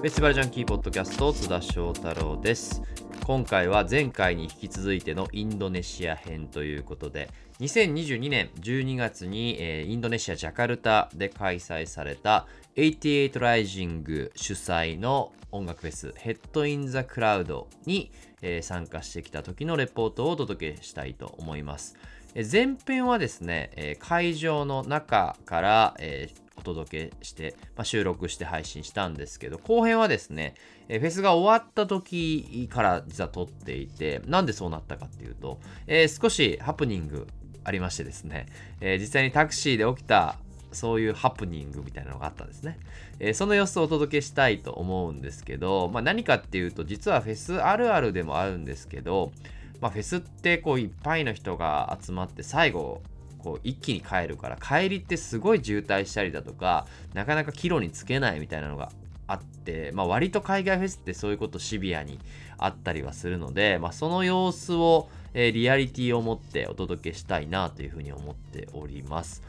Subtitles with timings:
[0.00, 2.80] フェスティバルジャンキーポッドキャスト津田翔太郎です
[3.26, 7.28] 今回は前回に引き続いてのインドネシア編ということで
[7.60, 12.46] 2022年12月に、えー、インドネシア・ジャカルタで開催された
[12.76, 21.94] 88ライジング主催の音楽フェスヘッドインザクラウドに、えー、参加してきた時のレポートをお届けしたいと思います。
[22.34, 26.28] 前編はですね、会場の中から、え
[26.60, 30.54] お届けして、まあ、収録して配信したんですけど、後編はですね、
[30.88, 37.26] えフェスが終わった時から実は撮っていて、なんでそうなったかっていうと、えー、少しハプニング
[37.64, 38.46] ありましてですね、
[38.80, 40.36] えー、実際にタクシーで起きた
[40.72, 42.78] そういうハプニングみたいなのがあったんですね。
[43.18, 49.32] えー、その様子をお届けしたいと思うんですけど、まあ、何かっていうと、実はフェスあるあるでもあるんですけど、
[49.80, 53.02] まあ、フェスってこういっぱいの人が集まって最後
[53.40, 58.90] こう一気に帰るから帰りってすごい渋滞したりだとかなかなか帰路につけないみたいなのが
[59.26, 62.18] あって、まあ、割と海外フェスってそういうことシビアに
[62.58, 69.42] あったりはするので、まあ、その様子を、えー、リアリティを持ってお届けしたいなというふうに思っております。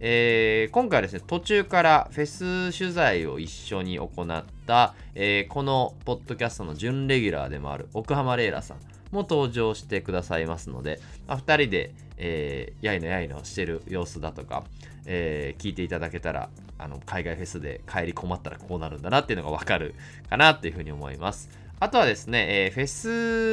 [0.00, 8.78] えー、今回はですね、途中からフェス取材を一緒に行った、えー、このポッドキャストの準レギュラーでもある奥浜レイラさん
[9.10, 14.64] も登場してくださいますので、まあ、2人で、えー、やいのやいのしてる様子だとか、
[15.06, 19.94] えー、聞いていただけたらあの海外フェスで帰り困ったらこうなるんだなっていうのがわかる
[20.30, 21.50] かなっていうふうに思います。
[21.80, 22.86] あとはですね、えー、フェ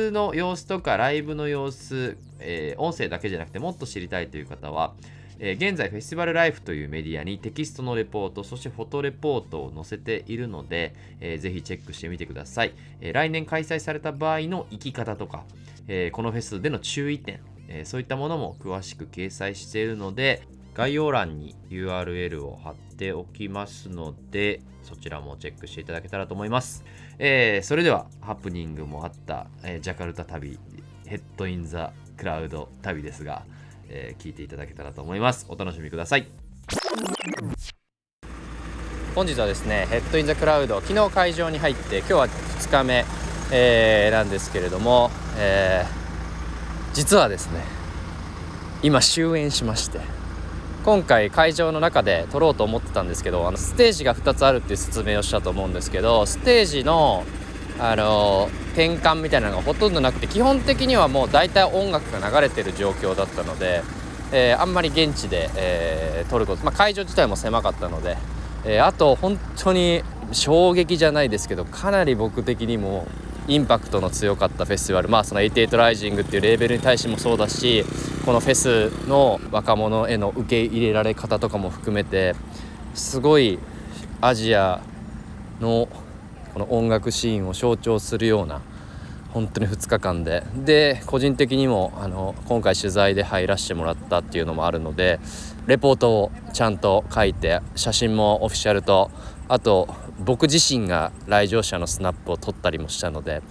[0.09, 4.93] スの様子とかライブの様子、えー、音声だけじゃなくてもっと知りたいという方は、
[5.39, 12.73] えー、現在フェスティバルライフというメディアにテキストのレポート、そしてフォトレポートを載せているので、えー、ぜひチェックしてみてください。
[13.01, 15.43] えー、来年開催された場合の生き方とか、
[15.87, 20.41] えこのフェスでの注意点、えそういったものも詳しく掲載しているので、
[20.73, 26.83] 概要欄に URL を貼っておきますので、そちらもチェックしていただけたらと思います。
[27.19, 30.57] えそれでは、ハプニングもあった、えジャカルタ旅、
[31.05, 33.45] ヘッドインザクラウド旅ですが、
[33.89, 35.45] えー、聞いていただけたらと思います。
[35.49, 36.27] お楽しみください。
[39.15, 43.05] 本日はですねヘッドインザクラウド昨日会場に入って今日は2日目、
[43.49, 47.61] えー、なんですけれども、えー、実はですね
[48.83, 50.01] 今終演しまして
[50.83, 57.23] 今回会場の中で撮ろうと思ってたんですけどあのステージが2つあるっていう説明をしたと思うんですけどステージの
[57.79, 63.83] あの転換みたいなのがほとんどなくて基本的にはもう大体音楽が流れてる状況だったので、
[64.31, 68.17] えー、あんまり現地で、えー、撮ること、まあ、会場自体も狭かったので、
[68.65, 73.07] えー、あと本当に衝撃じゃないですけどかなり僕的にも
[73.47, 77.85] インパクトの強かったフェスティバルまあその88ライジングっていうレーベルに対してもそうだし
[78.25, 82.33] このフェスの若者への受け入れられ方とかも含めて
[82.95, 83.59] すごい
[84.21, 84.81] アジア
[85.61, 85.87] の
[86.55, 88.61] この音楽シーンを象徴するような
[89.33, 90.41] 本当に2日間で。
[90.55, 95.19] で個人的にもあの今回取材で入らせてもらったっていうのもあるので
[95.67, 99.11] レポートをちゃんと書いて写真もオフィシャルと
[99.49, 103.41] あと僕自身が来場者のスナップを撮ったりもしたので、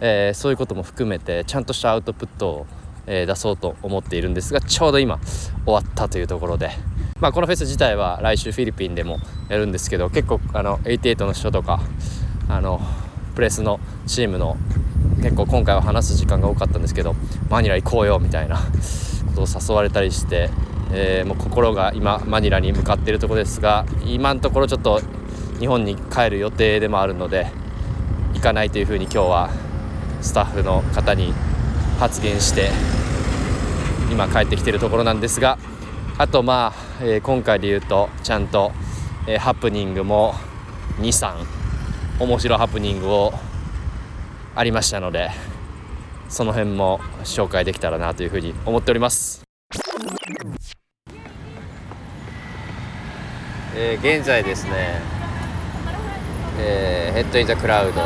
[0.00, 2.66] えー、そういうことも含めてちゃんとしたアウトプットを、
[3.06, 5.18] えー、出そうと思っているんですがちょうど今
[5.64, 6.68] 終わったというところで、
[7.20, 9.16] まあ、このフェス自体は来週フィリピンでも
[9.48, 11.80] やるんですけど結構あの88の人とか
[12.50, 12.80] あの
[13.36, 14.56] プレスのチームの
[15.22, 17.14] 結構今回は話す時間が多かったんですけど
[17.48, 18.56] マニラ行こうよみたいな
[19.34, 20.50] ことを誘われたりして、
[20.92, 25.00] えー、もう心が今マニラに向かっているところですが今のところちょっと
[25.60, 27.46] 日本に帰る予定でもあるので
[28.34, 29.50] 行かないというふうに今日は
[30.20, 31.32] スタッフの方に
[32.00, 32.70] 発言して
[34.10, 35.56] 今帰ってきてるところなんですが
[36.18, 38.72] あとまあ、えー、今回で言うとちゃんと、
[39.26, 40.34] えー、ハプニングも
[40.98, 41.59] 23
[42.20, 43.32] 面白ハプニングを
[44.54, 45.30] ありましたので
[46.28, 49.42] その辺も紹介できたらなというふうに思っております、
[53.74, 55.00] えー、現在ですね、
[56.58, 58.02] えー、 Head In The Cloud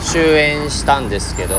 [0.00, 1.54] 終演したんですけど、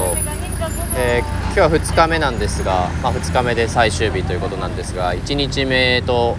[0.97, 6.35] えー、今日は2日目なんですが、まあ、2日目で最終日ということなんですが1日目と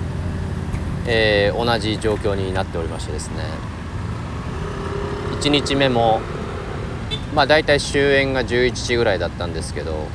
[1.07, 3.45] えー、同じ状況になっておりましてですね。
[5.41, 6.21] 1日目も
[7.35, 10.07] まあ大体終演が11時ぐらいだったんですけど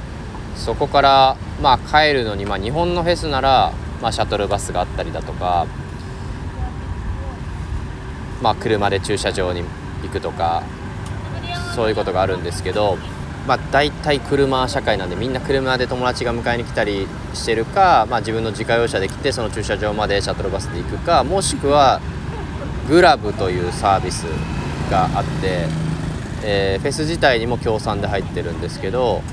[0.56, 3.72] そこからまあ帰るのに、まあ、日本のフェスなら、
[4.02, 5.68] まあ、シャトルバスがあったりだとか、
[8.42, 9.64] まあ、車で駐車場に
[10.04, 10.64] 行くとか
[11.76, 12.98] そういうことがあるんですけど
[13.50, 22.00] まあ、大体車社会なんでみんな車で友達が迎えに来たりしてるか、まあ、自分の自家用車で来てその駐車場までシャトルバスで行くかもしくは
[22.88, 24.26] グラブというサービス
[24.92, 25.66] があって、
[26.44, 29.24] えーフェス自体にも協賛で入ってるんですけど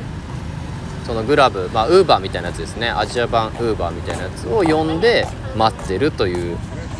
[1.04, 2.88] そのグラブまあウーバーみたいなやつですね。
[2.88, 5.26] アジア版ウーバーみたいなやつを呼んで
[5.56, 6.56] 待ってるという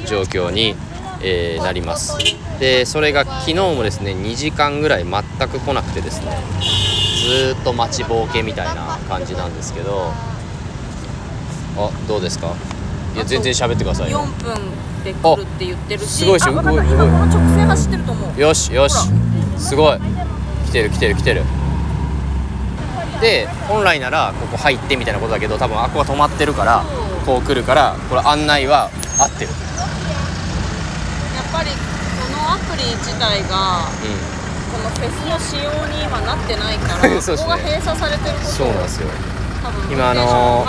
[0.07, 0.77] 状況に、
[1.23, 2.19] えーなります。
[2.61, 6.96] でそれが昨日もですね2時間ぐらい全く来なくてですね。
[7.27, 10.13] ずーっと待ちぼうけみたいな感じなんですけど。
[11.79, 12.55] あどうですか？
[13.15, 14.21] いや全然喋ってくださいよ。
[14.21, 14.55] 4分
[15.05, 16.07] で来るって言ってるし。
[16.07, 16.91] すごいしあわかった動い。
[16.91, 18.41] 今この直線走ってると思う。
[18.41, 18.97] よしよし。
[19.59, 19.99] すごい。
[20.67, 21.43] 来てる来てる来てる。
[23.21, 26.85] で本来ならここ入ってみたいなことだけど多分あここが止まってるから
[27.27, 29.51] こう来るからこれ案内は合ってる。
[31.35, 31.77] やっぱりこ
[32.33, 34.36] のアプリ自体がう
[34.77, 37.39] このフェスの仕様に今なってないから そね。
[37.39, 39.09] ここが閉鎖されてるんことそうなんですよ。
[39.63, 40.67] 多分今あの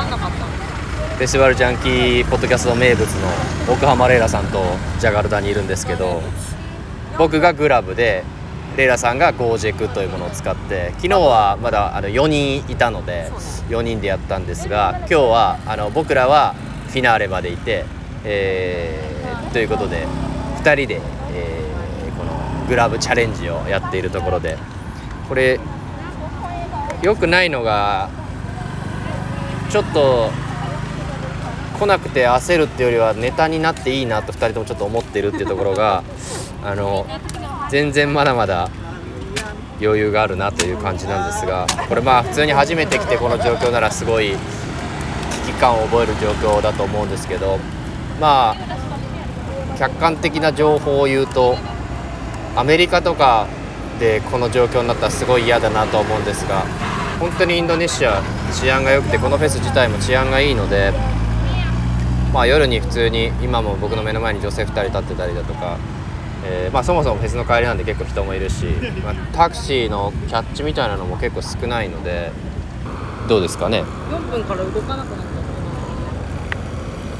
[1.17, 3.27] フェスティバルジャンキーポッドキャスト名物の
[3.73, 4.63] 奥浜レイラさんと
[4.99, 6.21] ジャガルタにいるんですけど
[7.17, 8.23] 僕がグラブで
[8.77, 13.31] レイラさんがゴージェクというものを使って昨日はまだあの4人いたので
[13.69, 16.53] 4人でやったんですが今日はあの僕らは
[16.89, 17.85] フィナーレまでいて、
[18.23, 19.07] えー
[19.51, 20.05] ということで
[20.63, 21.01] 2人で、
[22.67, 24.57] グラブチャレンジをやっているところで
[25.27, 25.59] これ
[27.01, 28.09] 良くないのが
[29.69, 30.29] ちょっと
[31.79, 36.03] 来なくて焦るっていうよりはネタになっていいなと2人ともちょっと思ってるっていうところが
[36.63, 37.05] あの
[37.69, 38.69] 全然まだまだ
[39.79, 44.35] 余裕があるなという感じなんですがこれまあ普通に初めて来てこの状況ならすごい
[45.45, 47.59] 危機感を覚える状況だと思うんですけど
[48.19, 51.55] まあ客観的な情報を言うと
[52.57, 53.47] アメリカとか
[53.99, 56.65] でこの状況になったらすごい嫌だなと思うんですが
[57.19, 60.91] 本当にインドネシア治安が良くてこのフェス自体も治安がいいので
[62.33, 65.77] まあ夜に普通に今も僕の目の前に女性2人立ってたりだとか、
[66.45, 68.65] えーまあ、そもそもフェスの帰りなんで結構人もいるし、
[69.03, 72.31] まあ、タクシーのキャッチみたいなのも結構少ないので
[73.29, 75.37] どうですかね？4分から動かなくなった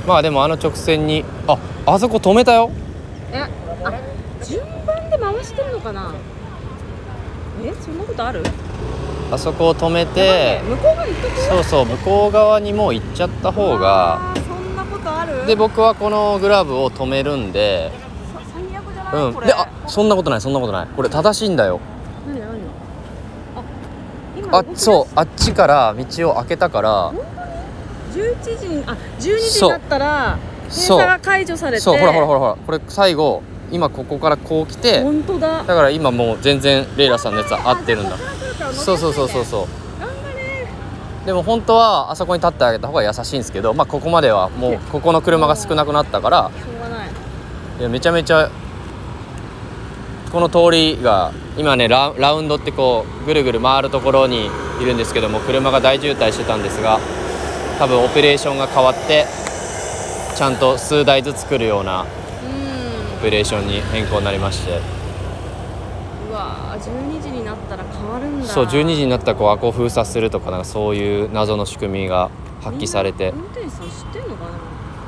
[0.07, 2.71] まあでもあの直線にああそこ止めたよ。
[3.31, 3.45] え
[3.83, 3.91] あ
[5.09, 6.13] で回してるのかな？
[7.63, 8.43] えそんなことある？
[9.31, 11.39] あそこを止めて向こう側行っとく？
[11.41, 15.45] そうそう向こう側にもう行っちゃった方がそんなことある？
[15.45, 17.91] で僕はこのグラブを止めるんで
[18.33, 19.45] さ最悪じゃない、これ。
[19.45, 20.87] うんであそんなことないそんなことない。
[20.87, 21.79] これ正しいんだよ。
[22.27, 22.49] 何何？
[23.57, 23.63] あ
[24.37, 27.11] 今あそうあっちから道を開けたから
[28.13, 30.37] 11時にあ12時になったら
[30.69, 30.97] 閉そう。
[30.99, 31.81] 鎖が解除されて。
[31.81, 33.41] そうほらほらほらほらこれ最後
[33.71, 35.63] 今ここからこう来て本当だ。
[35.63, 38.17] だから今もう全然レイラさんのやつは合ってるんだ。
[38.73, 39.41] そうそうそうそう。
[39.41, 39.67] うそう
[41.25, 46.51] でも本当はあそこに立ってあげた方が優しいんですけどまあここまではもうここの車が少なくなったから
[47.77, 47.81] い。
[47.81, 48.49] いやめちゃめちゃ
[50.31, 54.49] この通りが今ねララウンドってこうぐるぐる回るところに
[54.81, 56.99] いるんですけども車が大渋滞してたんですが
[57.77, 59.25] 多分オペレーションが変わって
[60.35, 62.05] ちゃんと数台ずつ来るような
[63.27, 64.71] うオペレーションに変更になりまして。
[64.71, 64.75] ん
[66.29, 68.47] うわー12時になったら変わるんだ。
[68.47, 72.29] そう12時になったらこうアコ封鎖するとかなんかそういう謎の仕組みが
[72.61, 73.31] 発揮されて。
[73.31, 74.51] 運転手さん知ってんのかな？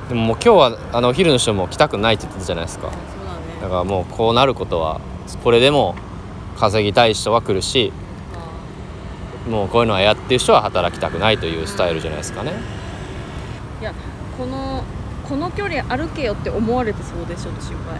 [0.10, 2.88] でももう今日はあのお昼の人も来たくないって言ってたじゃないですか。
[2.88, 3.62] あそうだね。
[3.62, 5.00] だからもうこうなることは
[5.44, 5.96] これでも
[6.58, 7.94] 稼ぎたい人は来るし
[9.48, 12.54] あもうこういうのはやってる人は働きたくないというスタイルじゃないですかね。
[13.80, 13.94] ーいや
[14.38, 14.84] この
[15.30, 18.00] この距離歩けよって思われてそうでしょ心配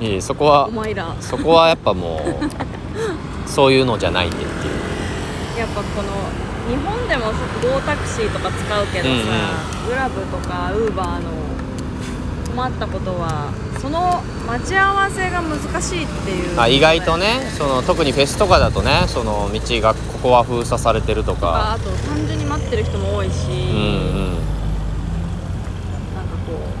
[0.00, 1.14] いえいえそこはお前ら。
[1.20, 5.58] そこはやっぱもうそういうのじゃないんでっていう。
[5.60, 6.08] やっぱこの
[6.68, 9.18] 日本でもゴータクシーとか使うけどさ、うん
[9.84, 9.88] うん。
[9.88, 11.30] グラブとかウーバーの
[12.50, 16.60] 困ったことはその待ち合わせが難しいっていう。
[16.60, 21.40] あ意外とねその特にフェスとかだとねその道がここは封鎖されてるととか。
[21.52, 24.25] かあと単純に待ってる人も多いし、うんうん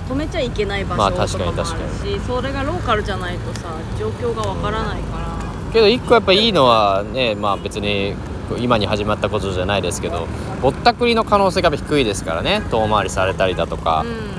[0.08, 8.14] 止めちゃいけない場まあ所とかもあるし、確かにそれがローカルじゃないとさ状況がわからないから、けど一個やっぱいいのはねまあ別に
[8.58, 10.26] 今に始まったことじゃないですけど
[10.62, 12.62] ぼったくりの可能性が低いですからね。
[12.70, 14.36] 遠回りされたりだとか、う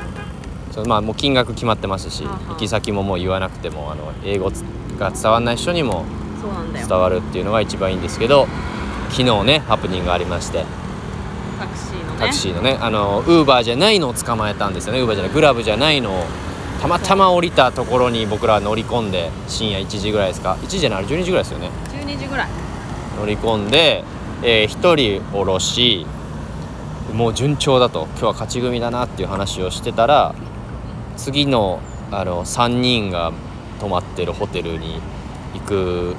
[0.74, 4.52] そのまあもう金額決まってますし行き先ももう言わなくてもあの英語
[5.00, 6.06] が伝わらない人にも
[6.74, 8.48] 伝わるっていうのが一番いいんですけど
[9.10, 10.66] 昨日ねハプニングがありまして
[12.18, 12.28] ね。
[12.28, 15.00] タクシーのねあのウーバーじゃないのを捕まえたんですよね。
[15.00, 16.24] ウーバーじゃないグラブじゃないのを
[16.82, 20.58] たまたま降りたところに僕ら乗り込んで深夜1時ぐらいですか。
[20.62, 21.70] 1時じゃないあれ12時ぐらいですよね。
[21.90, 22.50] 12時ぐらい。
[23.20, 24.04] 乗り込んで、
[24.44, 26.06] え1人降ろし
[27.14, 28.08] もう順調だと。
[28.12, 30.36] 今日は勝ち組だなっていう話をしてたら
[31.16, 31.80] 次の
[32.12, 33.34] あの3人が
[33.80, 35.02] 泊まってるホテルに
[35.54, 36.16] 行く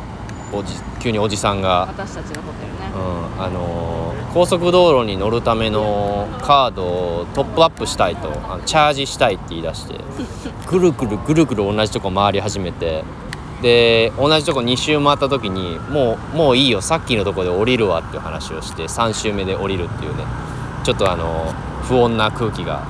[0.53, 2.53] おじ急におじさんが、私たちのホ
[2.95, 9.95] うん、あの高速道路に乗るためのカードをトップアップしたいとあのチャージしたいって言い出して
[10.67, 13.05] ぐるぐるぐるぐる同じとこ回り始めて。
[13.63, 20.23] で同じとこ2周回った時にもうもういいよさっきのとこで降りるわっていう話をして3周目で降りるっていうね。
[20.85, 21.53] ちょっとあの
[21.83, 22.87] 不穏な空気が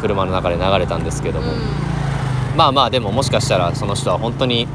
[0.00, 1.54] 車の中で流れたんですけども、う
[2.56, 4.66] まあまあでももしかしたらその人は本当に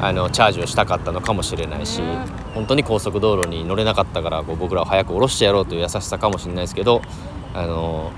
[0.00, 7.00] あのチャージをしたかったのかもしれないし、ね本当に高速道路に乗れなかったからこう僕らを早く降ろしてやろうという優しさかもしれないですけど
[7.54, 8.10] あの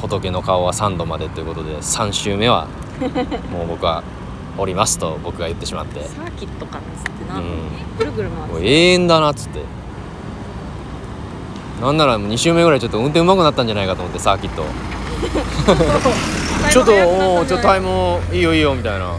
[0.00, 2.66] 仏の顔は3度までということで3周目は
[3.52, 4.02] もう僕は
[4.58, 6.00] 降りますと僕が言ってしまって。
[6.00, 7.44] ん、サーキットかっつってな、うん。
[7.96, 9.60] ぐるぐるもう回って永遠だなっつって。
[11.80, 14.62] なんならもう2周目ぐらいちょっと運転うまくなったんじゃないかと思ってサーキット
[16.70, 19.14] ちょっとおーちょっとタイムいいよいいよみたいな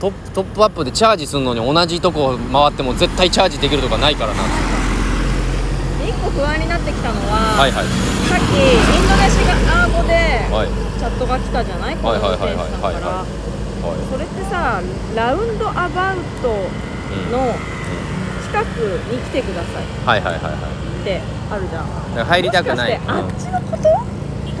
[0.00, 4.42] トップトップアップでチャージするのに同じとこ回っても絶対チャージできるとかないからな。
[6.04, 7.86] 一個不安になってきたのは、はいはい。
[8.28, 9.40] さっきインドネシ
[9.72, 10.12] ア語で
[10.52, 10.68] はい。
[10.98, 11.96] チャットが来たじゃない？
[11.96, 13.24] はいはいはいはいらは
[14.10, 14.82] それってさ
[15.14, 16.48] ラウンドアバウト
[17.30, 17.54] の
[18.42, 18.78] 近く
[19.12, 20.58] に来てくださいっはいはいはいは
[21.00, 21.82] いてあるじゃ
[22.22, 22.26] ん。
[22.26, 23.00] 入りたくない。
[23.06, 24.15] あっちのこととか思っちゃった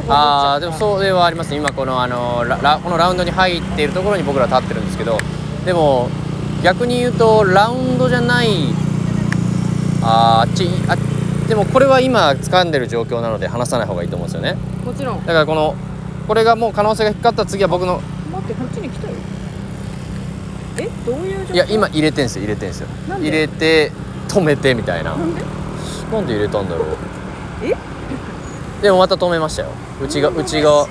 [0.08, 5.18] ああでもそれはあります今このあのララこのラウンドに入っているところに僕ら立ってるんですけど
[5.64, 6.08] でも
[6.62, 8.48] 逆に言うとラウンドじゃない
[10.02, 10.96] あーあっちあ
[11.48, 14.56] でもこれは今掴んでる状況なので話さない方がいいと思うんですよね。
[14.84, 15.18] もちろん。
[15.24, 15.74] だからこの
[16.26, 18.00] これがもう可能性が低かったら次は僕の
[18.32, 19.14] 待ってこっちに来たよ。
[20.78, 21.54] えどういう状況？
[21.54, 22.88] いや今入れてんすよ入れてんすよ。
[23.08, 23.92] 入れて
[24.28, 25.16] 止めてみたいな。
[25.16, 25.42] なんで？
[26.12, 26.88] なんで入れたんだろう。
[27.62, 27.76] え？
[28.82, 29.68] でもまた止めましたよ
[30.02, 30.86] うちがうちが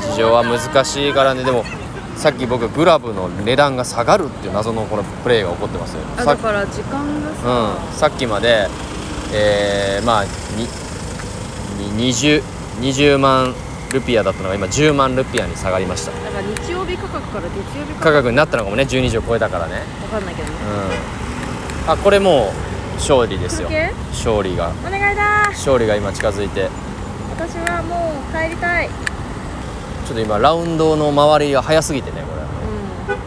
[0.00, 1.44] 事情は難しいからね。
[1.44, 1.64] でも
[2.16, 6.00] さっき僕グラブの値段が下がるっていう謎のこのプレーが起こってますよ。
[6.16, 8.68] さっあだから時間がさ、うん、さっきまで、
[9.32, 10.30] えー、まあに
[11.96, 12.42] に 20,
[12.80, 13.54] 20万
[13.92, 16.12] ルピアだったのが今10万ルピアに下がりました。
[16.12, 18.84] だから日曜日価格から月曜日価価格格になったのかもね。
[18.84, 19.82] 12時を超えたからね。
[20.12, 20.54] わかんないけどね。
[21.86, 21.90] うん。
[21.90, 23.68] あこれもう勝利ですよ。
[24.12, 24.72] 勝利が。
[24.86, 26.68] お願いだ勝利が今近づいて
[27.32, 28.88] 私はもう帰りたい。
[28.88, 32.36] ちょっと今ラウンドの周りが早すぎてねこう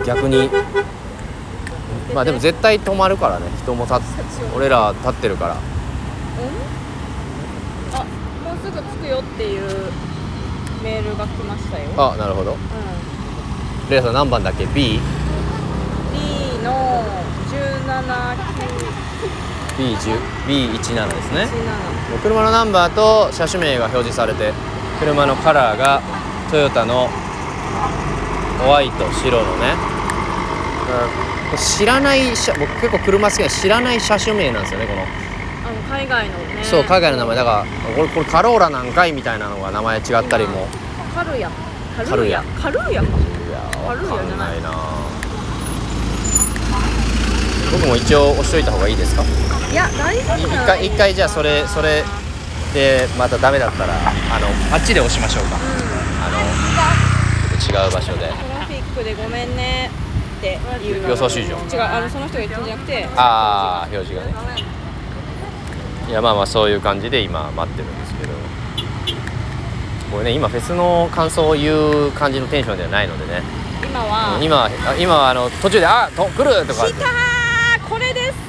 [0.02, 0.50] れ逆に。
[2.14, 3.48] まあでも絶対止まるからね。
[3.62, 4.00] 人も立っ
[4.56, 5.56] 俺ら立ってるから。
[5.56, 5.58] ん？
[7.94, 8.06] あ
[8.44, 9.92] もうすぐ着くよっていう
[10.84, 11.90] メールが来ましたよ。
[11.98, 12.54] あなるほど。
[12.54, 12.58] う
[13.90, 14.72] レイさん何番だっけ？B?
[14.72, 15.02] ん B
[16.64, 17.04] の
[17.50, 17.86] 17
[19.78, 20.18] B10
[20.48, 21.48] B17 ですね。
[22.14, 24.54] 917車のナンバーと車種名が表示されて
[25.00, 26.02] 車のカラーが
[26.50, 27.10] トヨタの
[28.64, 29.76] ホワイト白のね。
[31.52, 31.58] うん。
[31.58, 35.06] 知らない車僕結構車好きな知らない車種名なんですよねこの、あ
[35.74, 36.64] の海外のね。
[36.64, 37.36] そう海外の名前。
[37.36, 40.68] だからこれこれカローラなんかいみたいなのが名前違ったりも。
[41.14, 41.50] カルヤ。
[41.98, 42.44] カカルヤ。
[42.62, 42.80] カルヤ。
[42.80, 43.26] カルーヤじゃない。
[43.86, 45.05] わかんないな
[47.72, 49.24] 僕も一応押しといた方がいいですか？
[49.72, 52.04] いや大丈夫い一回一回じゃあそれそれ
[52.74, 55.56] でまたダメだったらあのあっちで押しましょうか。
[55.56, 55.62] うん。
[56.24, 56.38] あの
[57.60, 58.20] ちょっと違う場所で。
[58.20, 59.90] トラフィックでごめんね
[60.38, 61.10] っていう。
[61.10, 61.60] 優しいじゃん。
[61.62, 63.08] 違うあのその人が言ってんじゃなくて。
[63.16, 64.34] ああ表示がね。
[66.08, 68.34] いやまあまあそういう感じで今待ってるんですけど。
[70.12, 71.74] これね今フェスの感想を言
[72.08, 73.42] う感じのテンションではないのでね。
[73.84, 74.40] 今は。
[74.42, 76.86] 今はあ今はあの途中で「あと来る!」とか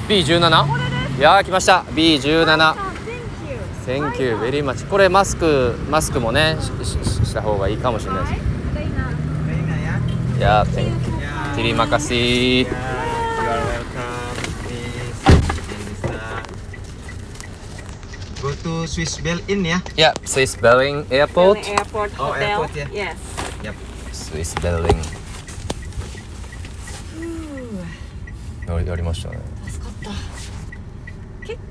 [0.07, 0.67] B17?
[0.67, 8.41] これですいやー来ました B17 あ Thank you Thank you very much これマスクマスクもねししした方がいいかもしれないです
[10.37, 10.93] いやー Thank you
[11.55, 12.73] Terima kasih Yeah,
[16.03, 16.41] uh,
[18.41, 19.81] go to Swiss Bell Inn ya.
[19.97, 23.15] いや Swiss Belling Airport Airport Oh, Hotel airport, yeah.
[23.63, 23.73] Yes
[24.13, 24.97] Swiss Belling
[28.67, 29.39] やりやりましたね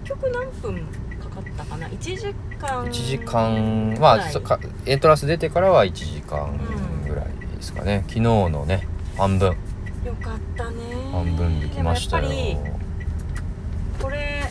[0.06, 0.86] 局何分
[1.20, 6.58] かかったかな？1時間1時間まあそかエントランス出てからは1時間
[7.06, 7.25] ぐらい
[7.56, 8.04] ですかね。
[8.06, 8.86] 昨日のね
[9.16, 9.48] 半分。
[10.04, 10.76] よかったね。
[11.12, 12.28] 半分できましたよ。
[12.28, 14.50] でもやっぱりこれ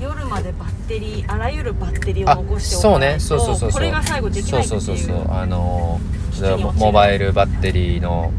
[0.00, 4.80] 夜までバッテリーあらゆるバッテリーをあ残しておそうねかないとそうそうそうそうこれが最後できないっていう。
[4.80, 5.32] そうそうそうそう。
[5.32, 6.00] あの
[6.76, 8.32] モバイルバッテリーの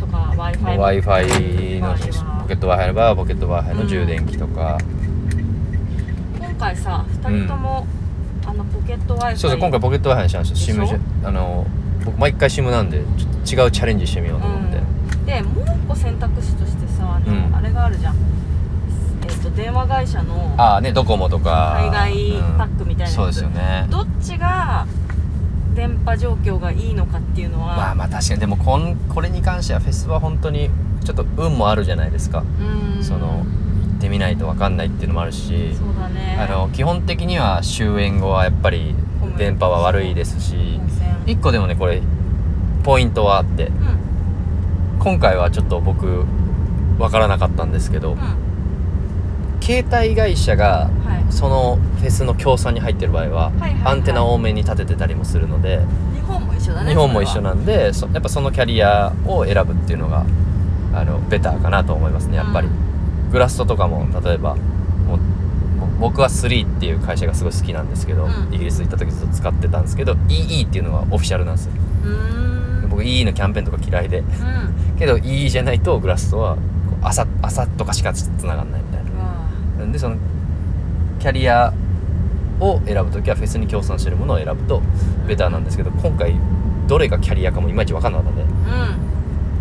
[0.00, 1.94] とか w i f i の
[2.40, 5.03] ポケット w i f i の場合はポケット w i f i の充電器とか、今
[6.58, 7.86] 回さ2人とも
[8.46, 11.66] あのポケット Wi-Fi そうそう今回ポケット Wi-Fi にしたんですよ SIM あの
[12.04, 13.02] 僕毎回 SIM なんで
[13.44, 14.80] ちょっと違うチャレンジしてみようと思って、う
[15.16, 17.56] ん、でもう一個選択肢としてさあの、うん。
[17.56, 18.16] あれがあるじゃん。
[19.26, 21.90] えっ、と電話会社のああねドコモとか。
[21.90, 23.14] 海外パックみたいなやつ。
[23.14, 23.86] そうですよね。
[23.90, 24.86] どっちが
[25.74, 28.40] 電波状況がいいのかっていうのはまあまあ確かに。
[28.40, 30.70] でもこんこれに関してはフェスは本当に
[31.04, 32.44] ちょっと運もあるじゃないですか、
[32.96, 33.02] うん。
[33.02, 33.44] その
[34.04, 35.74] てみないと分かんないっていうのもあるしね。
[36.38, 38.94] あの基本的には終演後はやっぱり
[39.38, 42.02] 電波は悪いですし温泉1個でもねこれ
[42.82, 44.98] ポイントはあってうん。
[44.98, 46.24] 今回はちょっと僕
[46.98, 48.18] 分からなかったんですけどうん。
[49.62, 51.32] 携帯会社がはい。
[51.32, 53.52] そのフェスの協賛に入ってる場合は
[53.84, 55.80] アンテナ多めに立ててたりもするので
[56.12, 60.26] 日本も一緒だね日本も一緒なんでそやっぱそのキャリアを選ぶっていうのが
[60.92, 62.94] あのベターかなと思いますねやっぱり、うん
[63.30, 65.18] グラストとかも例えばもう
[66.00, 68.54] 僕は3っていう会社がすごい好きなんですけど、うん。
[68.54, 71.72] イギリス行った時ずっと使ってたんですけど EE っていうのはオフィシャルなんですよ。
[72.88, 74.18] 僕 EE のキャンペーンとか嫌いで。
[74.20, 74.98] うん。
[74.98, 76.56] けど EE じゃないとグラストは
[77.02, 79.10] 朝朝とかしかつながんないみたいな。
[79.78, 80.16] なんでその
[81.20, 81.72] キャリア
[82.60, 84.82] を選ぶ時はフェスに協賛してるものを選ぶと
[85.26, 86.34] ベターなんですけど今回
[86.86, 88.42] どれがキャリアかもいまいち分かんなかったんで。
[88.42, 88.50] うん。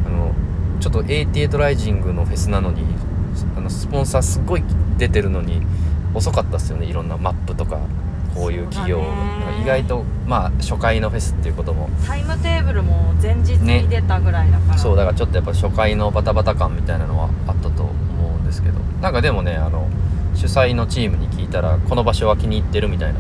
[0.08, 0.32] あの
[0.79, 2.84] ちょっと88ライジングのフェスなのに
[3.56, 4.63] あのスポンサーすごい
[4.98, 5.62] 出てるのに
[6.13, 6.86] 遅かったっすよね。
[6.86, 7.80] いろんなマップとか
[8.36, 9.06] こういう企業、ね。
[9.62, 11.90] 意外とまあ初回のフェスっていうことも。
[12.06, 17.92] タイムテーブルも前日に出たぐらいだから、そうだからちょっとやっぱ初回のバタバタ感みたいなのはあったと思
[18.38, 18.80] うんですけど。
[19.02, 19.88] なんかでもねあの
[20.36, 23.20] 主催のチームに聞いたらこの場所は気に入ってるみたいな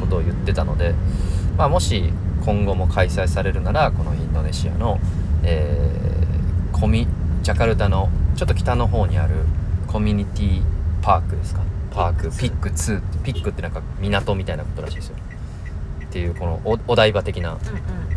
[0.00, 0.94] ことを言ってたので、
[1.58, 2.10] まあ、もし
[2.44, 4.98] 今後も開催されるならこのインドネシアの、
[5.42, 6.04] えー
[6.74, 7.06] コミ
[7.42, 9.34] ジャカルタのちょっと北の方にある
[9.86, 10.62] コミュニティ
[11.02, 11.60] パークですか？
[11.90, 12.30] パーク。
[12.36, 15.16] ピック2ってピックってなんか港みたいなことらしいですよ。
[16.04, 17.58] っていうこのおお台場的なと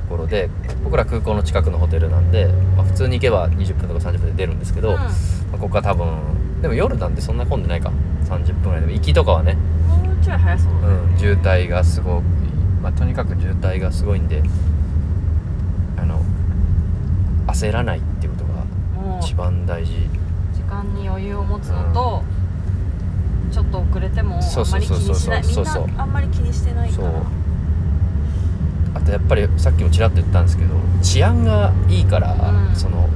[0.10, 0.50] ころで
[0.84, 5.08] 僕ら空港の近くのホテルなんで、まあ、普通に行けば20分とか30分で出るんですけど、ま
[5.54, 7.92] あここは多分でも夜なんてそんな混んでないか。
[8.26, 9.56] 30分ぐらいでも行きとかはね、
[10.04, 12.22] うん、もうちょい早そうだうね、ん、渋滞がすごい、
[12.82, 14.44] まあ、とにかく渋滞がすごいんで
[15.98, 16.22] あの
[17.48, 18.00] 焦らない。
[18.00, 18.17] って
[19.22, 19.94] 一番大事。
[20.54, 22.24] 時間に余裕を持つのと、
[23.52, 25.42] ちょっと遅れてもあそうんまり気にしない。
[25.42, 25.88] みんそうそうそう。
[25.88, 27.12] なあんまり気にしてないから。
[28.96, 32.76] あとやっぱりさっきもちらっと言ったんですけど治安がいいから、うん。
[32.76, 33.08] その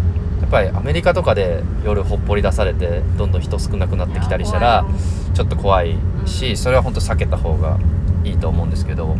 [0.41, 4.85] やっぱりアメリカとかで夜ほっぽり出されてどんどん人少なくなってきたりしたら
[5.33, 6.57] ちょっと怖いし、うん。
[6.57, 7.77] それは本当避けた方が
[8.23, 9.15] いいと思うんですけど、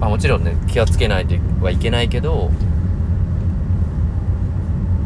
[0.00, 2.50] まあ、もちろんね気をつけないとはいけないけど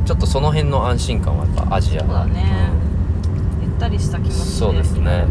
[0.09, 2.71] ちょっとその辺の安心感はやっぱアジアそうだね。
[3.61, 5.27] ゆったりした気持ちでそうですね。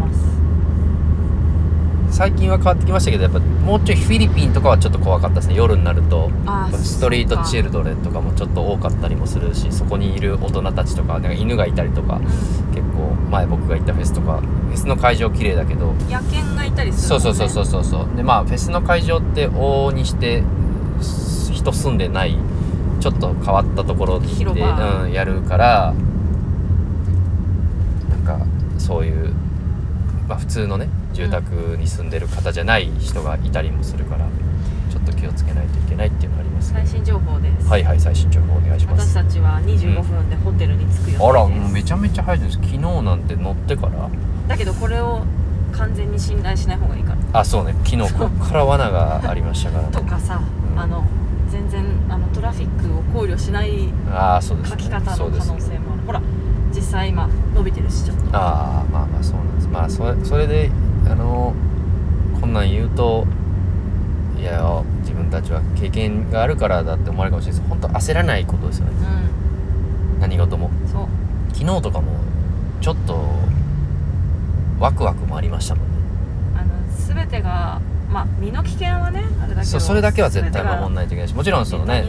[2.11, 5.55] 最近は変わってきましたけどやっぱもうちょいフィリピンとかはちょっと怖かったですね。
[5.55, 6.29] 夜になると。
[6.73, 12.19] ストリートチルドレンとかもちょっと多かったりもするしそこにいる大人たちとかなんか犬がいたりとか
[12.75, 15.95] 結構前僕が行ったフェスとかフェスの会場綺麗だけど。
[16.07, 17.23] 野犬がいたりするもね。
[17.23, 18.15] そうんそうそうそうそうそう。
[18.15, 20.43] でまあフェスの会場って往々にして
[21.01, 22.37] す人住んでない
[23.07, 25.93] ちょっと変わったところで、うん、やるから
[28.09, 28.45] なんか
[28.77, 29.33] そういう、
[30.27, 34.27] まあ、普通のね住宅に住んでる方じゃない人がいたりもするから
[34.91, 39.07] ちょっと気をつけないといけないっていうのはあります最新情報です、はいはい最新情報お願いします。
[39.07, 42.55] 私たちは25分でホテルに着く予定です、あらもうめちゃめちゃ早いです。
[42.57, 44.09] 昨日なんて乗ってから。
[44.49, 45.21] だけどこれを
[45.71, 47.39] 完全に信頼しない方がいいから。
[47.39, 47.73] あそうね。
[47.85, 49.89] 昨日こっから罠がありましたからね。
[49.95, 50.41] とかさ、
[50.73, 50.79] うん。
[50.79, 51.05] あの
[51.49, 56.01] 全然あのトラフィックを考慮しないああそうです、ね、書き方の可能性もある。
[56.05, 56.21] ほら
[56.73, 58.23] 実際今伸びてるしちょっと。
[58.37, 59.67] ああまあまあそうなんです。
[59.67, 60.69] まあそれそれで
[61.05, 61.53] あの
[62.39, 63.25] こんなん言うと
[64.37, 67.69] いやよ自分たちは経験があるからだって思われるかもしれないです。
[67.69, 68.91] 本当焦らないことですよね。
[70.17, 70.67] う何事も。
[70.67, 71.07] んそう。
[71.55, 72.11] 昨日とかも
[72.81, 73.25] ちょっと
[74.79, 75.93] ワクワクもありましたもんね。
[76.55, 82.05] あの全てがまあ身の危険はねあれだけどそうそれだけは絶対守んいないといけないしもちろんそのね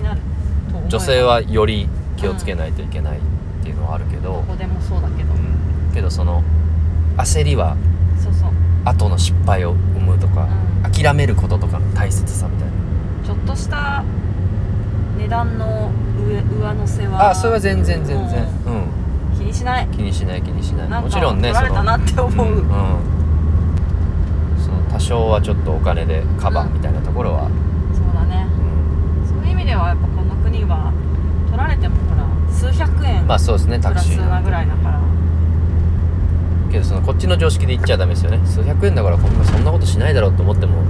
[0.89, 3.21] 女性はより気をつけないといけないっ
[3.63, 5.93] ていうのはあるけど、ここでもそうだけど、うん。
[5.95, 6.43] けどその
[7.17, 7.77] 焦りは
[8.23, 8.51] そうそう。
[8.85, 10.49] 後の失敗を生むとか、
[10.85, 10.91] うん。
[10.91, 12.75] 諦めることとかの大切さみたいな。
[13.27, 14.03] ちょっとした
[15.19, 15.91] 値段の
[16.27, 18.45] 上上乗せはあそれは全然全然。
[18.45, 18.83] もうん。
[19.35, 19.89] う気にしない。
[19.89, 21.03] 気にしない気にしない。
[21.03, 22.55] もちろんね取られたなって思う、うん。
[22.57, 23.18] うん
[24.99, 27.49] 多少はちょっとお金でカバーみたいなところは、
[27.95, 28.49] そうだね。
[29.23, 29.29] うん。
[29.29, 30.93] そういう意味ではやっぱこの国は
[31.47, 35.01] 取られてもほら数百円まあそうですねタクシーなぐらいだから。
[36.73, 38.45] けどそのこっちの常識で言っちゃダメですよね。
[38.45, 40.83] 数百円だからこんなそんなことしないだろうと思っても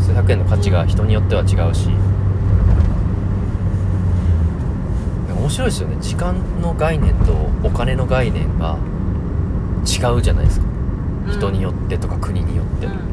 [0.00, 1.90] 数百円の価値が人によっては違うし、
[5.28, 5.96] 面白いですよね。
[6.00, 8.78] 時間の概念とお金の概念が
[9.84, 10.66] 違うじゃないですか。
[11.30, 13.09] 人によってとか国によって、うん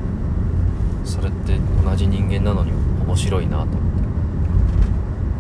[1.08, 2.72] それって同じ人間なのに
[3.06, 3.64] 面白いなと。
[3.64, 3.78] 思って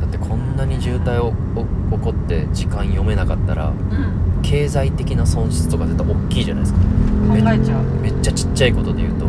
[0.01, 1.33] だってこんなに渋滞を
[1.91, 4.41] お起こって時間読めなかったらうん。
[4.43, 6.79] 経済的な損失とか絶対大きいじゃないですか。
[6.79, 7.83] 考えちゃう。
[8.01, 9.25] めっちゃちっちゃいことで言うと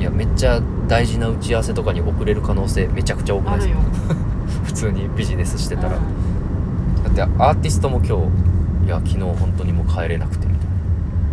[0.00, 4.14] いやめっちゃ大事な打ち合わせとかに遅れる可能性めちゃくちゃ多くないですか？
[4.64, 6.00] 普通にビジネスしてたら、う
[7.00, 7.02] ん。
[7.04, 8.18] だってアーティストも今
[8.82, 10.68] 日いや昨日本当にもう帰れなくてみたい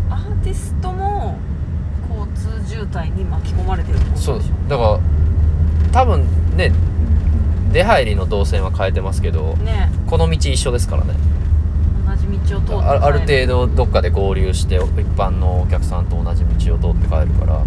[0.09, 0.15] な。
[0.15, 1.50] アーティストも交
[2.35, 4.39] 通渋滞に巻き込まれてるってでしょ。
[4.67, 4.99] だから
[5.91, 6.71] 多分ね
[7.71, 9.91] 出入りの動線は変えてますけどね。
[10.07, 11.13] この道一緒ですからね。
[12.05, 14.81] 同じ道を通ってあある帰程度どっかで合流して一
[15.17, 17.63] 般のお客さんと同じ道を通って帰るから。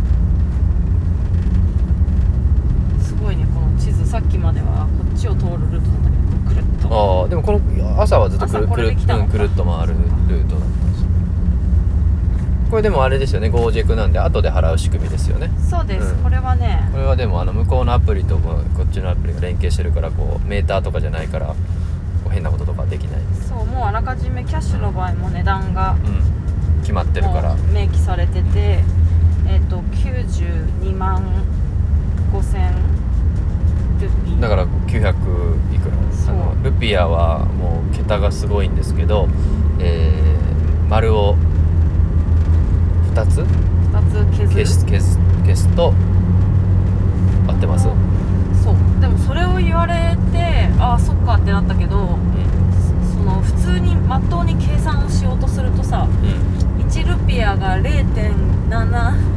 [3.02, 4.06] すごいねこの地図。
[4.06, 7.22] さっきまではこっちを通るルートだったけどくるっと。
[7.22, 9.94] ああでもこの朝はずっとくるくるくるっと回る
[10.28, 10.68] ルートだっ
[12.70, 15.50] これでもあれですよねゴージェクなんで後で払う仕組みですよね。
[15.70, 16.16] そうです、うん。
[16.24, 16.88] これはね。
[16.92, 21.54] これはでもあの向こうのアプリとここっちのアプリが連携してるからこうメーターとかじゃないからこ
[22.26, 23.20] う変なこととかできない。
[23.48, 26.08] そうもうあらかじめキャッシュの場合も値段がう
[26.80, 26.80] ん。
[26.80, 27.54] 決まってるから。
[27.54, 28.82] もう明記されてて
[29.46, 31.22] えっ、と92万
[32.32, 32.70] 5000
[34.00, 34.40] ルピー。
[34.40, 35.96] だから900いくら？
[36.12, 36.34] そう。
[36.34, 39.28] あのルピアはもう桁がすごいんですけど、
[39.78, 40.24] えー
[40.90, 41.34] 丸を
[43.14, 43.46] 2つ？2
[44.10, 44.84] つ消す。
[44.84, 45.94] 消す消すと
[47.46, 47.94] 合ってます、うん
[48.62, 48.74] そう。
[49.00, 52.18] でもそれを言われてああそっかってなったけど
[53.16, 56.84] その普通にまっとうに計算をしようとするとさうん。
[56.84, 57.94] 1ルピアが0.7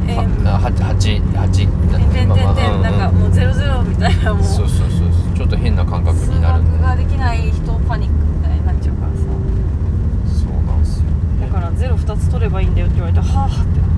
[0.08, 0.46] 円。
[0.46, 2.82] あ八八八てんてんてんてん。
[2.82, 4.44] なんかもうゼロゼロみたいなもう。
[4.44, 11.04] そうそうそうちょっと変な感覚数になるんで学ができない人パニックみたいになっちゃうからさそうなんですよ
[11.42, 13.80] だからゼロ2つ取ればいいんだよって言われてはあはあって。
[13.80, 13.90] なっ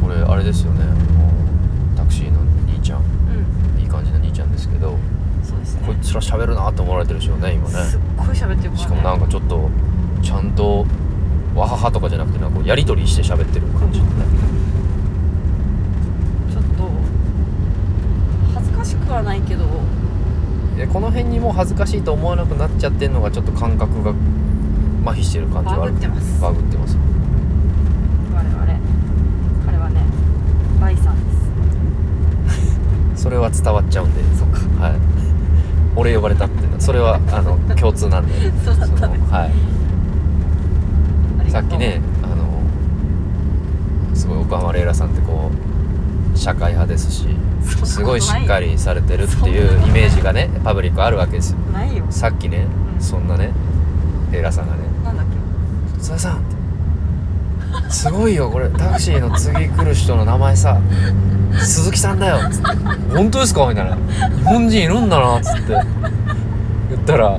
[0.00, 0.84] これあれですよね。
[0.84, 1.26] も
[1.94, 3.00] うタクシーの兄ちゃん。
[3.00, 3.80] たうん。
[3.80, 4.96] いい感じの兄ちゃんですけど
[5.42, 5.82] そうですね。
[5.84, 7.74] こいつら喋るなと思われてるでしょうね今ね。
[7.84, 9.68] すっごい喋ってるねしかもなんかちょっと
[10.22, 10.86] ちゃんと
[11.56, 13.98] わははとかじゃなくてなんかこうやり取りして喋ってる感じ。
[13.98, 14.24] のね
[16.52, 16.88] ちょっと
[18.54, 19.64] 恥ずかしくはないけど。
[20.76, 24.14] でこの辺にもう恥ずかしいと思わなくなっちゃってるのがちょっと感覚が
[25.04, 25.92] 麻痺してる感じがある。
[25.92, 26.40] バグってます。
[26.42, 26.96] バグってます。
[28.34, 28.78] 我々。
[29.66, 30.02] 彼はね
[30.80, 31.30] バイさんで
[33.14, 33.22] す。
[33.22, 34.20] それは伝わっちゃうんで。
[34.36, 34.60] そっか。
[34.84, 34.92] はい。
[35.96, 36.68] 俺呼ばれたって。
[36.78, 38.32] それはあの 共通なんで。
[38.64, 39.18] そうだったね。
[39.18, 39.50] そのはい。
[41.50, 42.44] さっきねあの
[44.14, 45.50] すごい岡浜レイラさんってこ
[46.34, 47.26] う社会派ですし
[47.84, 51.58] すごいしっかりされてるっていうイメージがねパブリックあるわけですよ。
[51.72, 52.04] ないよ。
[52.08, 53.02] さっきねうん。
[53.02, 53.50] そんなね
[54.30, 54.79] レイラさんがねなんだっ
[56.00, 58.68] 「津田さん」って「すごいよこれ。
[58.70, 60.78] タクシーの次来る人の名前さ。
[61.58, 62.66] 鈴木さんだよ」っつって
[63.12, 63.96] 「本当ですか?」みたいな
[64.38, 65.76] 「日本人いるんだな」っつって。
[66.90, 67.38] 言ったら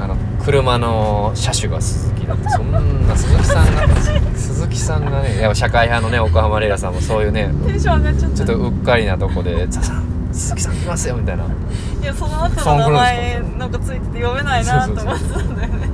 [0.00, 2.48] あの車の車種が鈴木だって。
[2.50, 3.88] そんな鈴木さんが
[4.36, 7.50] 鈴木さんがねやっぱ社会派のね岡浜レイラさんもそういうね
[7.80, 11.44] ちょっとうっかりなとこで「津田さん鈴木さん来ますよ」みたいな。
[11.44, 15.88] いやその後の名前なんかついてて読めないなと思ってたんだよね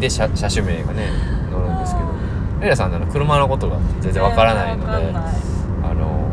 [0.00, 1.10] で車車種名がね
[1.50, 2.08] 乗るんですけど
[2.60, 5.46] レイラさんあの車のことが全然わからないので。
[5.88, 6.26] あの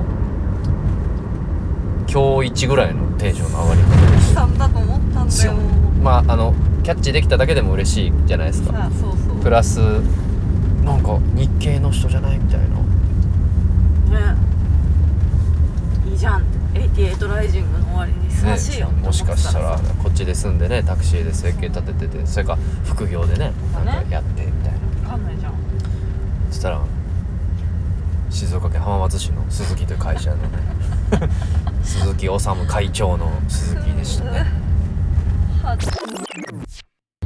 [2.11, 5.53] 今日一ぐらいのテンションの上がり方でしさんだと思ったんだよ
[6.01, 8.89] まああのキャッチできただけでも嬉しいじゃないですか
[9.41, 9.79] プラス
[10.83, 12.59] なんか日系の人じゃないみたい
[14.11, 14.37] なね
[16.07, 23.51] いいじゃんって88ライジングの終わりにふさわしいよって思もしかしたらこっちで住んでねタクシーで生計立てててそれか副業でね
[23.85, 25.09] なんかやってみたいな。
[25.11, 25.53] わかんないじゃん。
[26.49, 26.81] そしたら
[28.29, 30.43] 静岡県浜松市の鈴木という会社のね
[31.83, 34.45] 鈴木治会長の鈴木でしたね。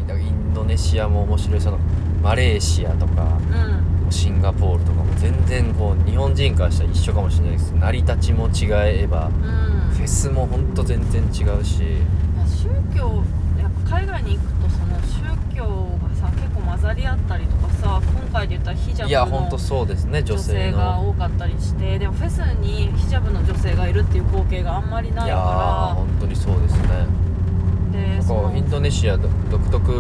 [0.10, 1.62] インドネシアも面白い。
[1.62, 1.79] その
[2.21, 7.72] マレーシアとかうんシンガポールとかも全然こう日本人からしたら一緒かもしれないです。
[7.72, 8.67] 成り立ちも違
[9.04, 9.93] えばうん。
[9.93, 11.26] フェスもほんと全然違
[11.60, 11.84] うし。
[11.84, 13.24] いや宗教
[13.60, 15.63] やっぱ海外に行くとその宗教
[16.08, 26.88] がさ結構混ざり合ったりとかさ今回で言ったらヒジャいやブのほんとそうですね女女性性がの多かったりしてでもフェスにヒジャブの女性がいるっていう光景があんまりないいやーか本当にそうですね。
[26.89, 29.91] らでインドネシア独独特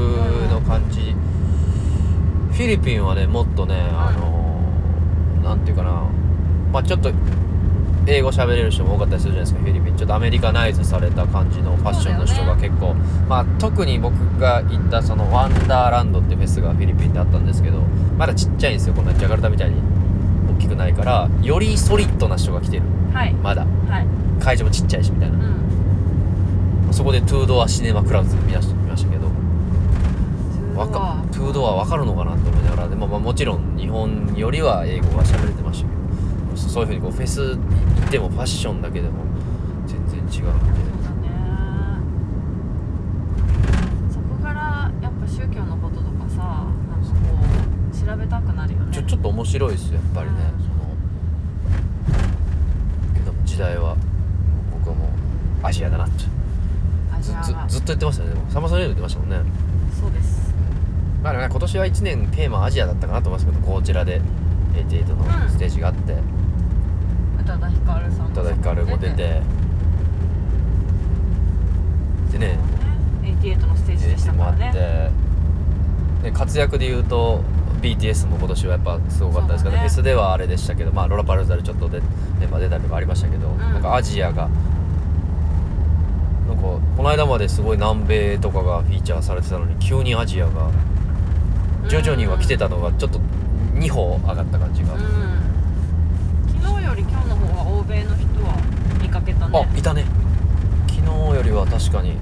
[0.51, 1.15] の感じ、フ
[2.57, 6.09] フィリピンはねもっとねあのなんていうかな
[6.71, 7.11] まあちょっと
[8.07, 9.61] 英語喋れる人も多かったりするじゃないですか。
[9.61, 12.95] フィリピンちょっとアメリカナイズされた感じのファッションの人が結構、
[13.29, 17.81] まあ特に僕が行ったそのワンダーランドってフェスがフィリピンであったんですけど
[18.17, 18.95] まだちっちゃいんですよ。
[18.95, 19.75] こんなジャカルタみたいに
[20.57, 22.83] 大きくないからよりソリッドな人が来てる。
[23.13, 23.33] はい。
[23.33, 23.67] まだ。
[23.87, 24.07] はい。
[24.43, 25.37] 会場もちっちゃいしみたいな。
[25.37, 26.93] うん。
[26.93, 28.51] そこで Two Door Cinema Clubs 見ました。
[28.51, 28.76] 見ましたけど
[30.77, 35.95] わか Two Door 分かるのかなって思いながらでも、まあ、もちろん日本よりは英語が喋れてましたけ
[36.51, 39.23] どそそういうふうにこうフェス行ってもファッションだけでも
[39.87, 41.29] 全然違うそうだね。
[44.11, 46.37] そこからやっぱ宗教のこととかさ
[46.89, 47.15] なんかこ
[47.91, 48.93] う調べたくなるよね。
[48.93, 50.37] ちょちょっと面白いですよやっぱりね。
[50.59, 50.95] その
[53.15, 53.95] けども時代は
[54.71, 55.09] 僕はもう
[55.63, 56.25] アジアだなって。
[57.19, 58.49] ずずずっと言ってましたねでも。
[58.49, 59.39] サマソニーで言ってましたもんね
[61.23, 64.21] まあね今年は1年テーマアジアだったかなと思いますけどこちらで
[64.73, 66.17] 88のステージがあって、宇
[67.45, 69.41] 多田ヒカルさん宇多田ヒカルも出て。
[72.31, 72.59] でね
[73.23, 75.11] 88のステージでしたからね。
[76.23, 77.41] で活躍で言うと
[77.81, 79.81] BTS も今年はやっぱすごかったですけど、ね。
[79.81, 82.01] フェスではあれでしたけど、まあ、ロラパルーザでちょっとで
[82.39, 83.57] メンバー出たりとかありましたけど、ん。
[83.57, 84.49] なんかアジアが
[86.47, 90.69] なんかこの間まですごい南米とかがフィーチャーされてたのに急にアジアが
[91.87, 93.19] 徐々には来てたのがちょっと
[93.75, 94.99] 2歩上がった感じが、うん。
[96.61, 98.57] 昨日より今日の方が欧米の人は
[99.01, 99.69] 見かけたね。
[99.73, 100.05] あいたね。
[100.89, 102.17] 昨日よりは確かに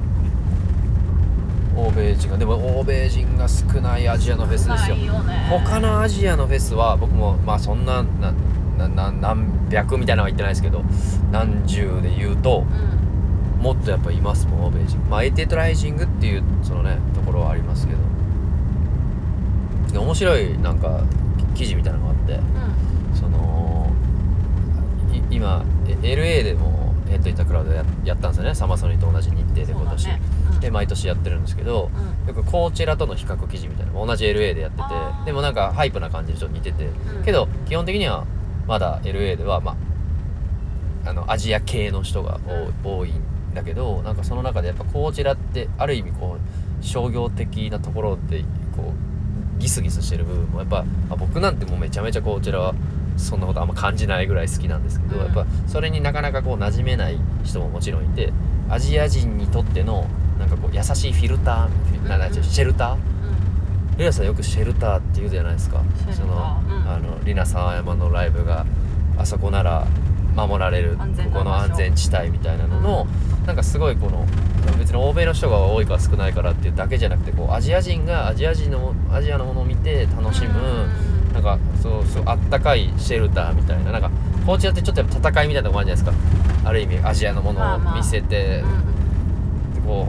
[1.75, 4.95] 欧米人がでも欧米人が少ないアジアのフェスですよ。
[4.95, 5.47] よね。
[5.49, 8.33] 他のアジアのフェスは僕もまあそんなな
[8.77, 10.83] なな何百みたいなのは言ってないですけど
[11.31, 12.65] 何十で言うと
[13.57, 13.61] うん。
[13.61, 14.99] もっとやっぱいますもん欧米人。
[15.09, 17.99] まあ88rising っていうそのねところはありますけど
[19.95, 20.99] で面白いなんか
[21.55, 23.89] 記事みたいなのがあってうその
[25.13, 28.55] い今え LA でも Head In The Cloud ややったんですよね。
[28.55, 30.21] サマソニと同じ日程で今年、ね
[30.53, 30.59] うん。
[30.59, 31.89] で毎年やってるんですけど
[32.25, 32.27] うん。
[32.27, 34.83] よくコーチェラとの比較記事みたいなのも同じ LA でやってて
[35.27, 36.87] でもなんかハイプな感じでちょっと似てて。
[36.87, 37.23] うん。
[37.23, 38.25] けど基本的には
[38.67, 39.77] まだ LA ではま
[41.05, 42.41] ああのアジア系の人が
[42.83, 48.41] 多,、多いんだけどなんかその中でやっぱコーチェラってある意味こう商業的なところで
[48.75, 49.14] こう
[49.57, 52.75] ギスギスしてる部分もやっぱあ僕なんてもうめちゃめちゃコーチェラは
[53.17, 55.25] そんなことあんま感じないぐらい好きなんですけど、うん。
[55.25, 58.33] やっぱそれになかなかこう馴染めない人ももちろんいて
[58.69, 62.95] アジア人にとってのなんかこう優しいフィルターフィななんシェルター？
[62.95, 63.97] うん。
[63.97, 65.81] レイラさんよくシェルターって言うじゃないですか。
[66.11, 66.37] その,、う
[66.73, 66.89] ん。
[66.89, 68.65] あのリナ沢山のライブが
[69.17, 69.87] あそこなら
[70.35, 73.07] 守られるここの安全地帯みたいなのの、
[73.45, 74.25] なんかすごいこの
[74.77, 84.09] 別に欧米の人が多いか少ないからっていうだけじゃなくてこうアジア人がアジア人のアジアのものを見て楽しむ、うんなんかそうそうあったかいシェルターみたいななんか
[84.45, 86.17] こちらってちょっとやっぱ戦いみたいなとこあるじゃないです
[86.63, 86.69] か。
[86.69, 88.95] ある意味アジアのものを見せて、うん
[89.85, 90.07] こ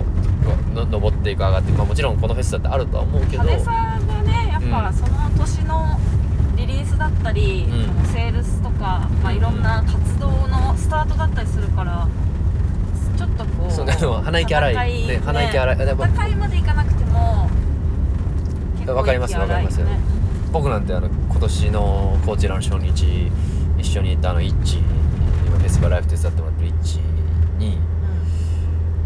[0.73, 3.43] うの登っていく上がっていく、まあ、もちろんこのフェスだってあるとは思うけど。
[3.43, 3.71] 派手さ
[4.07, 4.95] がねやっぱうん。
[4.95, 6.01] その年の
[6.77, 7.87] リリースだったり、うん。
[7.87, 12.07] そのセールスとか、まあ、いろんな活動のスタートだったりするから
[13.17, 15.05] ちょっとこうそうねでも鼻息荒い。
[15.05, 15.77] 戦ね鼻息荒い。
[15.79, 17.49] でも戦いまでいかなくても
[18.75, 19.71] 結構わかります息荒いよね。
[19.71, 23.31] わかります僕なんてあの今年のこちらの初日
[23.79, 26.99] 一緒に行ったあのイッチ今フェスティバルライフ手伝ってもらってるイッチ
[27.59, 27.79] に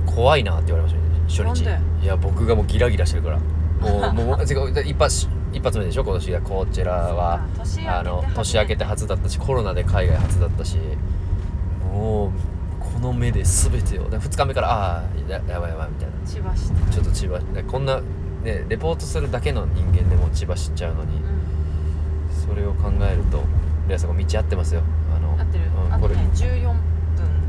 [0.07, 1.65] 怖いなって言われましたね初日。
[1.65, 3.39] なんいや僕がもうギラギラしてるから。
[3.81, 6.05] もうもうてか一発一発目でしょ？
[6.05, 7.45] 今年がこちらは。
[7.89, 9.39] あの年明けて初だったし。
[9.39, 10.79] コロナで海外初だったし
[11.93, 12.31] もう
[12.81, 14.07] この目で全てを。
[14.09, 16.27] 2日目からああややばいやばいみたいな。
[16.27, 18.01] 千葉してちょっと千葉ねこんな
[18.43, 21.23] ねレポートするだけの人間でも千葉知っちゃうのに、うん。
[22.49, 23.43] それを考えると
[23.89, 24.83] レアさん道合ってますよ。
[25.15, 26.79] あの合ってる、うんこれね14分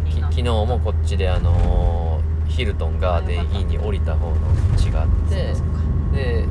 [0.10, 4.36] きにな昨日もこっちであのーヒルトンガーデンイーに降りた方の
[4.76, 5.54] 道があって
[6.14, 6.46] で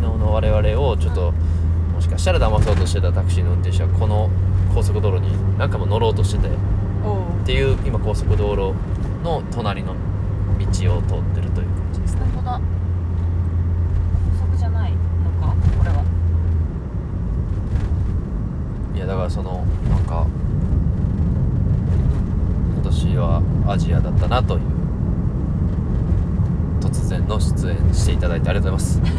[0.00, 1.32] 昨日の我々をちょっと、
[1.92, 4.30] もしかしたら騙そうとしてたタクシーの運転手はこの
[4.74, 6.48] 高速道路に何回も乗ろうとしてて。
[6.48, 8.74] っていう今高速道路
[9.24, 9.94] の隣の
[10.58, 10.66] 道
[10.98, 12.20] を通ってるという感じですね。
[12.34, 12.60] 本当だ。
[14.38, 14.98] 高速じゃないの
[15.46, 15.54] か？
[15.78, 16.04] これは。
[18.94, 20.26] いやだからそのなんか
[22.74, 24.60] 今年はアジアだったなという
[26.90, 29.00] 突然の出演していただいてありがとうございます。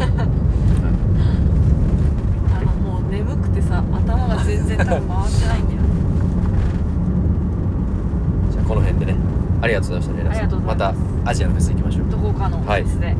[2.56, 5.08] あのもう眠くてさ頭が全然多分回って
[5.48, 5.82] ないんだよ。
[8.52, 9.16] じゃあこの辺でね
[9.62, 10.52] ありがとうございましたね皆さん。
[10.52, 10.66] ます。
[10.66, 10.94] また
[11.26, 12.06] アジアのフェス行きましょう。
[12.10, 13.16] どこかのフェスで、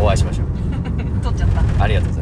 [0.00, 0.46] お会いしましょう。
[1.22, 1.62] 撮っちゃった。
[1.82, 2.17] ありがとうございました